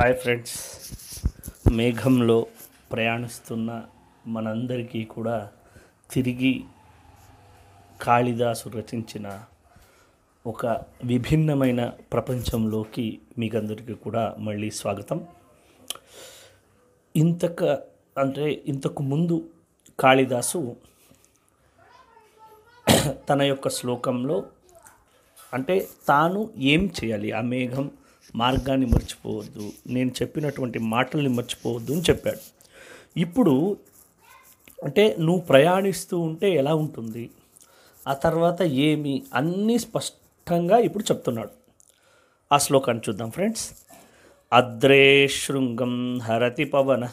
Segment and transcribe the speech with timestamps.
[0.00, 0.58] Hi friends.
[1.72, 2.46] మేఘంలో
[2.92, 3.84] ప్రయాణిస్తున్న
[4.26, 5.50] మనందరికీ కూడా
[6.10, 6.64] తిరిగి
[8.02, 9.44] కాళిదాసు రచించిన
[10.46, 10.66] ఒక
[11.04, 15.26] విభిన్నమైన ప్రపంచంలోకి మీకందరికీ కూడా మళ్ళీ స్వాగతం.
[17.16, 17.64] ఇంతక
[18.18, 19.50] అంటే ఇంతకు ముందు
[20.00, 20.76] కాళిదాసు
[23.28, 24.44] తన యొక్క శ్లోకంలో
[25.54, 27.32] అంటే తాను ఏం చేయాలి?
[27.32, 27.90] ఆ మేఘం
[28.34, 32.38] మార్గాన్ని మర్చిపోవద్దు నేను చెప్పినటువంటి మాటల్ని మర్చిపోవద్దు అని చెప్పాడు.
[33.16, 33.76] ఇప్పుడు
[34.84, 37.30] అంటే నువ్వు ప్రయాణిస్తూ ఉంటే ఎలా ఉంటుంది?
[38.08, 39.22] ఆ తర్వాత ఏమి?
[39.34, 41.50] అన్నీ స్పష్టంగా ఇప్పుడు చెప్తున్నాడు.
[42.52, 43.70] ఆ శ్లోకాన్ని చూద్దాం ఫ్రెండ్స్.
[44.52, 47.08] అద్రే శృంగం హరతి పవన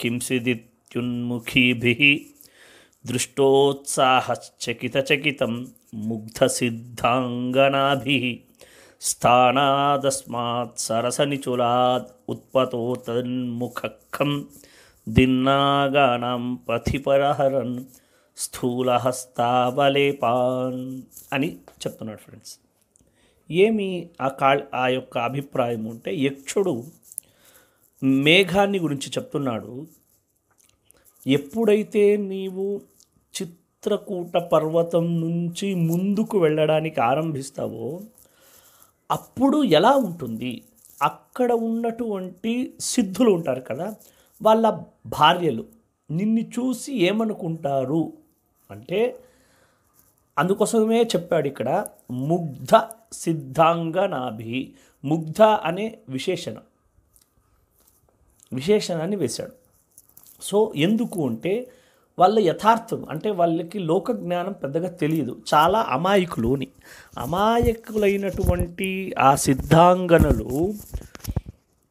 [0.00, 2.26] కింసిదిత్యున్ముఖీభి
[3.06, 5.54] ముగ్ధ
[5.94, 8.40] ముగ్ధసిద్ధాంగనాభి
[9.02, 14.46] స్థానాదస్మాత్ సరసనిచులాద్ ఉత్పతో తన్ముఖం
[15.08, 17.84] దిన్నాగానాం పథిపరహరన్
[18.36, 22.58] స్థూలహస్తావలేపాన్ అని చెప్తున్నాడు ఫ్రెండ్స్.
[23.50, 26.84] ఏమి ఆ కా ఆ యొక్క అభిప్రాయం ఉంటే యక్షుడు
[28.04, 29.86] మేఘాన్ని గురించి చెప్తున్నాడు.
[31.26, 32.80] ఎప్పుడైతే నీవు
[33.34, 38.00] చిత్రకూట పర్వతం నుంచి ముందుకు వెళ్ళడానికి ఆరంభిస్తావో
[39.12, 40.62] అప్పుడు ఎలా ఉంటుంది?
[41.02, 43.94] అక్కడ ఉన్నటువంటి సిద్ధులు ఉంటారు కదా
[44.42, 45.64] వాళ్ళ భార్యలు
[46.10, 48.12] నిన్ను చూసి ఏమనుకుంటారు?
[48.70, 49.18] అంటే
[50.38, 52.82] అందుకోసమే చెప్పాడు ఇక్కడ ముగ్ధ
[53.12, 54.74] సిద్ధాంగ నాభి.
[55.04, 56.56] ముగ్ధ అనే విశేషణ.
[58.52, 59.52] విశేషణాన్ని వేశాడు.
[60.42, 61.70] సో ఎందుకు అంటే
[62.18, 65.42] వాళ్ళ యథార్థం అంటే వాళ్ళకి లోక జ్ఞానం పెద్దగా తెలియదు.
[65.54, 66.68] చాలా అమాయకులుని
[67.18, 68.88] అమాయకులైనటువంటి
[69.18, 70.50] ఆ సిద్ధాంగనలు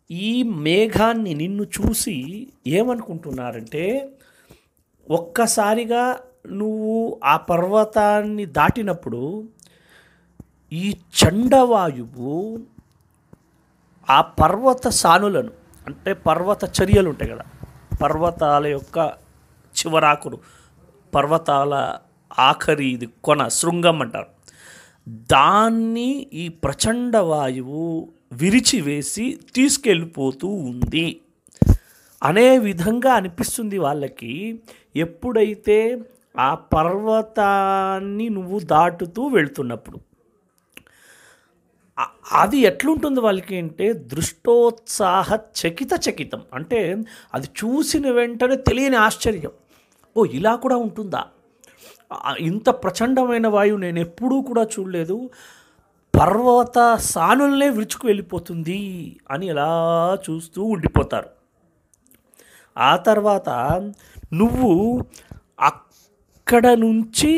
[0.09, 2.15] ఈ మేఘాన్ని నిన్ను చూసి
[2.67, 3.85] ఏమనుకుంటున్నారంటే
[5.09, 6.03] ఒక్కసారిగా
[6.51, 9.21] నువ్వు ఆ పర్వతాన్ని దాటినప్పుడు
[10.71, 10.85] ఈ
[11.19, 12.35] చండవాయువు
[14.09, 15.51] ఆ పర్వత సానులను
[15.87, 17.45] అంటే పర్వత చర్యలు ఉంటాయి కదా
[18.01, 18.97] పర్వతాల యొక్క
[19.77, 20.39] చివరాకుడు
[21.15, 21.97] పర్వతాల
[22.39, 24.25] ఆఖరి ఇది కొన శృంగం అంటారు.
[25.09, 31.21] దాన్ని ఈ ప్రచండ వాయువు విరిచివేసి తీసుకెళ్ళిపోతూ ఉంది.
[32.23, 34.59] అనే విధంగా అనిపిస్తుంది వాళ్ళకి.
[34.95, 36.01] ఎప్పుడైతే
[36.39, 39.99] ఆ పర్వతాన్ని నువ్వు దాటుతూ వెళ్తున్నప్పుడు
[42.31, 46.41] అది ఎట్లుంటుంది వాళ్ళకి అంటే దృష్టోత్సాహ చకిత చకితం.
[46.53, 46.97] అంటే
[47.33, 49.51] అది చూసిన వెంటనే తెలియని ఆశ్చర్యం.
[50.15, 51.21] ఓ ఇలా కూడా ఉంటుందా?
[52.39, 55.17] ఇంత ప్రచండమైన వాయువు నేను ఎప్పుడూ కూడా చూడలేదు.
[56.13, 58.81] పర్వత సానుల్నే విరుచుకు వెళ్ళిపోతుంది
[59.31, 59.69] అని ఇలా
[60.29, 61.29] చూస్తూ ఉండిపోతారు.
[62.77, 63.49] ఆ తర్వాత
[64.33, 64.71] నువ్వు
[65.59, 67.31] అక్కడ నుంచి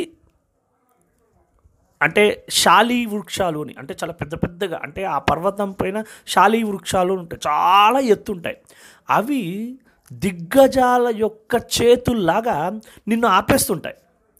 [2.01, 7.41] అంటే శాలీ వృక్షాలు అని అంటే చాలా పెద్ద పెద్దగా అంటే ఆ పర్వతం పైన శాలీ వృక్షాలు ఉంటాయి
[7.47, 8.57] చాలా ఎత్తుంటాయి
[9.09, 9.41] అవి
[10.19, 13.96] దిగ్గజాల యొక్క చేతుల్లాగా నిన్ను ఆపేస్తుంటాయి.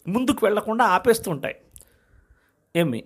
[0.08, 1.56] ముందుకు వెళ్ళకుండా ఆపేస్తుంటాయి.
[2.76, 3.04] ఏమి?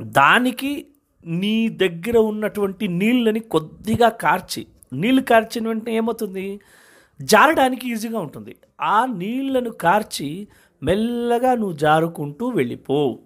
[0.00, 0.86] దానికి
[1.26, 6.60] నీ దగ్గర ఉన్నటువంటి నీళ్ళని కొద్దిగా కార్చి నీళ్ళు కార్చిన వెంటనే ఏమవుతుంది?
[7.22, 8.56] జారడానికి ఈజీగా ఉంటుంది.
[8.80, 10.48] ఆ నీళ్ళను కార్చి
[10.82, 13.18] మెల్లగా నువ్వు జారుకుంటూ వెళ్ళిపో.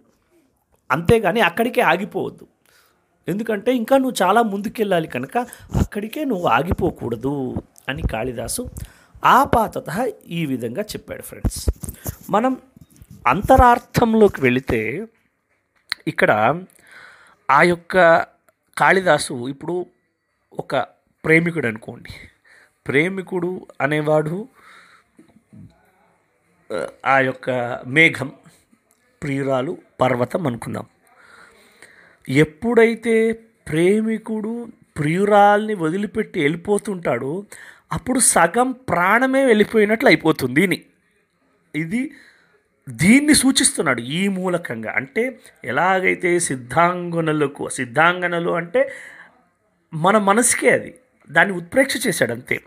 [0.91, 2.47] అంతేగాని అక్కడికే ఆగిపోవద్దు.
[3.29, 5.39] ఎందుకంటే ఇంకా నువ్వు చాలా ముందుకెళ్ళాలి కనుక
[5.77, 7.55] అక్కడికే నువ్వు ఆగిపోకూడదు.
[7.91, 8.63] అని కాళిదాసు
[9.25, 9.91] ఆపాతత
[10.27, 11.61] ఈ విధంగా చెప్పాడు ఫ్రెండ్స్
[12.31, 12.53] మనం
[13.27, 15.07] అంతరార్థంలోకి వెళితే
[16.09, 16.31] ఇక్కడ
[17.51, 17.97] ఆ యొక్క
[18.77, 19.87] కాళిదాసు ఇప్పుడు
[20.59, 20.77] ఒక
[21.25, 22.11] ప్రేమికుడు అనుకోండి.
[22.87, 24.49] ప్రేమికుడు అనేవాడు
[26.71, 27.51] ఆ, ఆ యొక్క
[27.87, 28.33] మేఘం
[29.23, 30.87] ప్రియురాలు పర్వతం అనుకుందాం.
[32.29, 33.33] ఎప్పుడైతే
[33.69, 37.45] ప్రేమికుడు ప్రియురాల్ని వదిలిపెట్టి వెళ్ళిపోతుంటాడో
[37.93, 40.87] అప్పుడు సగం ప్రాణమే వెళ్ళిపోయినట్లు అయిపోతుంది
[41.75, 42.11] ఇది
[42.89, 44.93] దీన్ని సూచిస్తున్నాడు ఈ మూలకంగా.
[44.97, 48.93] అంటే ఎలాగైతే సిద్ధాంగనలకు సిద్ధాంగనలు అంటే
[49.95, 50.95] మన మనసుకే అది.
[51.31, 52.61] దాన్ని ఉత్ప్రేక్ష చేశాడు అంతే.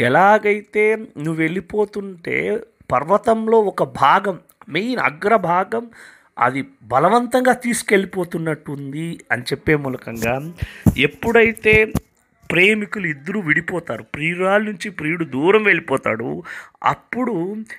[0.00, 2.36] ఎలాగైతే నువ్వు వెళ్ళిపోతుంటే
[2.92, 5.90] పర్వతంలో ఒక భాగం మెయిన్ అగ్రభాగం
[6.38, 10.52] అది బలవంతంగా తీసుకెళ్ళిపోతున్నట్టుంది అని చెప్పే మూలకంగా
[10.98, 11.92] ఎప్పుడైతే
[12.50, 14.02] ప్రేమికులు ఇద్దరు విడిపోతారు.
[14.02, 16.42] ప్రియురాల నుంచి ప్రియుడు దూరం వెళ్ళిపోతాడు.
[16.84, 17.34] అప్పుడు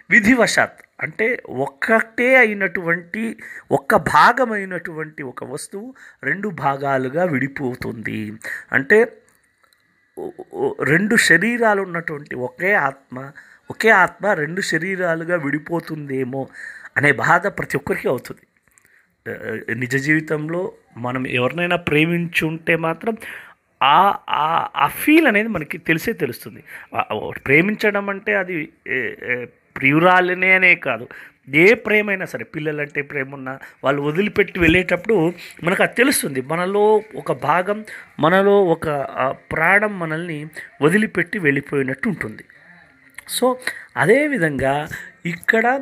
[0.09, 3.23] విధివశాత్ అంటే ఒక్కటే అయినటువంటి
[3.71, 5.87] ఒక్క భాగమైనటువంటి ఒక వస్తువు
[6.23, 8.21] రెండు భాగాలుగా విడిపోతుంది.
[8.71, 8.99] అంటే
[10.83, 13.17] రెండు శరీరాలు ఉన్నటువంటి ఒకే ఆత్మ
[13.71, 16.41] ఒకే ఆత్మ రెండు శరీరాలుగా విడిపోతుందేమో
[16.97, 18.45] అనే బాధ ప్రతి ఒక్కరికి అవుతుంది.
[19.75, 20.61] నిజ జీవితంలో
[20.97, 23.17] మనం ఎవరినైనా ప్రేమించుంటే మాత్రం
[23.83, 26.63] ఆ ఆ- ఆ ఫీల్ అనేది మనకి తెలిసే తెలుస్తుంది.
[27.45, 28.69] ప్రేమించడం అంటే అది
[29.77, 31.07] ప్రియురాలనే అనే కాదు.
[31.55, 35.33] ఏ ప్రేమైనా సరే పిల్లలంటే ప్రేమ ఉన్నా వాళ్ళు వదిలిపెట్టి వెళ్ళేటప్పుడు
[35.63, 36.41] మనకు అది తెలుస్తుంది.
[36.41, 37.85] మనలో ఒక భాగం
[38.19, 38.89] మనలో ఒక
[39.51, 40.47] ప్రాణం మనల్ని
[40.81, 42.43] వదిలిపెట్టి వెళ్ళిపోయినట్టు ఉంటుంది.
[43.27, 43.57] సో
[43.97, 44.87] అదేవిధంగా
[45.25, 45.81] ఇక్కడ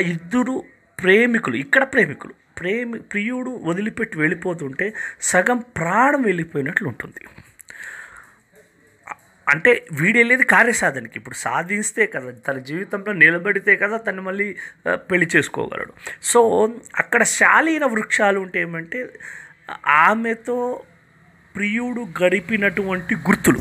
[0.00, 0.64] ఇద్దరు
[1.02, 7.26] ప్రేమికులు ఇక్కడ ప్రేమికులు ప్రేమి ప్రియుడు వదిలిపెట్టి వెళ్ళిపోతుంటే సగం ప్రాణం వెళ్ళిపోయినట్లు ఉంటుంది.
[9.48, 11.12] అంటే వీడు వెళ్ళేది కార్యసాధనకి.
[11.16, 14.56] ఇప్పుడు సాధిస్తే కదా తన జీవితంలో నిలబడితే కదా తను మళ్ళీ
[14.94, 15.92] పెళ్ళి చేసుకోగలడు.
[16.22, 16.40] సో
[16.98, 19.12] అక్కడ శాలీన వృక్షాలు ఉంటే ఏమంటే
[19.86, 20.82] ఆమెతో
[21.56, 23.58] ప్రియుడు గడిపినటువంటి గుర్తులు.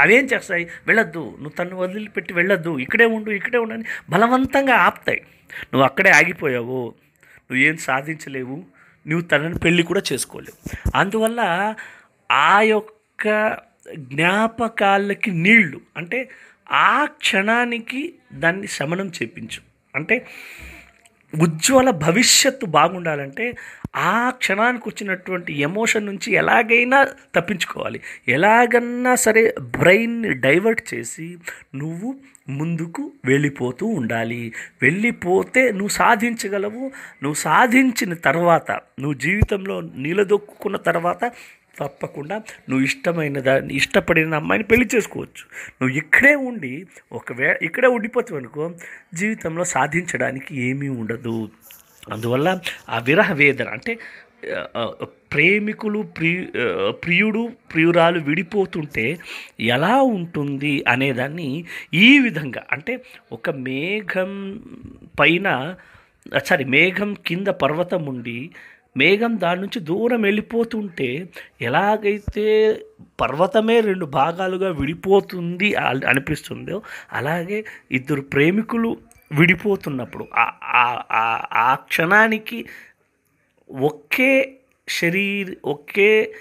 [0.00, 0.64] అవేం చేస్తాయి?
[0.86, 5.20] వెళ్ళొద్దు నువ్వు తను వదిలిపెట్టి వెళ్ళొద్దు ఇక్కడే ఉండు ఇక్కడే ఉండు అని బలవంతంగా ఆపుతాయి.
[5.62, 6.94] నువ్వు అక్కడే ఆగిపోయావు
[7.50, 8.64] నువ్వేం సాధించలేవు
[9.06, 10.76] నువ్వు తనని పెళ్ళి కూడా చేసుకోలేవు.
[10.94, 11.74] అందువల్ల
[12.32, 13.56] ఆ యొక్క
[13.94, 16.30] జ్ఞాపకాలకి నీళ్ళు అంటే
[16.72, 19.60] ఆ క్షణానికి దాన్ని శమనం చేపించు.
[19.94, 20.26] అంటే
[21.42, 23.56] ఉజ్వల భవిష్యత్తు బాగుండాలంటే
[23.96, 28.00] ఆ క్షణానికి వచ్చినటువంటి ఎమోషన్ నుంచి ఎలాగైనా తప్పించుకోవాలి.
[28.28, 31.38] ఎలాగన్నా సరే బ్రెయిన్ని డైవర్ట్ చేసి
[31.74, 32.14] నువ్వు
[32.48, 34.52] ముందుకు వెళ్ళిపోతూ ఉండాలి.
[34.82, 36.90] వెళ్ళిపోతే నువ్వు సాధించగలవు.
[37.22, 41.32] నువ్వు సాధించిన తర్వాత నువ్వు జీవితంలో నిలదొక్కున్న తర్వాత
[41.78, 42.36] తప్పకుండా
[42.68, 45.44] నువ్వు ఇష్టమైన దాన్ని ఇష్టపడిన అమ్మాయిని పెళ్ళి చేసుకోవచ్చు.
[45.82, 48.72] నువ్వు ఇక్కడే ఉండి ఒకవేళ ఇక్కడే ఉండిపోతావు అనుకో
[49.14, 51.48] జీవితంలో సాధించడానికి ఏమీ ఉండదు.
[52.06, 52.48] అందువల్ల
[52.88, 53.92] ఆ విరహ వేదన అంటే
[55.30, 56.42] ప్రేమికులు ప్రియు
[57.02, 57.42] ప్రియుడు
[57.72, 59.06] ప్రియురాలు విడిపోతుంటే
[59.68, 61.48] ఎలా ఉంటుంది అనేదాన్ని
[62.00, 62.94] ఈ విధంగా అంటే
[63.32, 64.32] ఒక మేఘం
[65.20, 65.48] పైన
[66.44, 68.38] సారీ మేఘం కింద పర్వతం ఉండి
[68.96, 71.08] మేఘం దాని నుంచి దూరం వెళ్ళిపోతుంటే
[71.62, 72.46] ఎలాగైతే
[73.20, 75.68] పర్వతమే రెండు భాగాలుగా విడిపోతుంది
[76.06, 76.78] అనిపిస్తుందో
[77.12, 77.58] అలాగే
[77.92, 78.90] ఇద్దరు ప్రేమికులు
[79.32, 81.04] విడిపోతున్నప్పుడు ఆ-
[81.52, 82.66] ఆ- క్షణానికి
[83.70, 84.56] ఒకే
[84.88, 86.34] శరీర ఒకే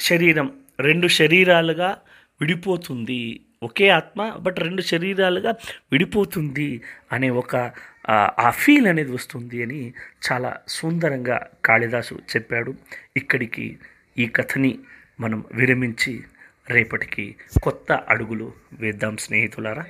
[0.00, 2.00] శరీరం రెండు శరీరాలుగా
[2.40, 3.40] విడిపోతుంది.
[3.62, 5.50] ఒకే ఆత్మ బట్ రెండు శరీరాలుగా
[5.92, 6.80] విడిపోతుంది
[7.12, 7.72] అనే ఒక
[8.10, 9.92] ఆ, ఆ ఫీల్ అనేది వస్తుంది అని
[10.32, 12.74] చాలా సుందరంగా కాళిదాసు చెప్పాడు.
[13.16, 13.78] ఇక్కడికి
[14.18, 14.78] ఈ కథని
[15.20, 16.24] మనం విరమించి
[16.70, 19.84] రేపటికి కొత్త అడుగులు వేద్దాం స్నేహితులారా.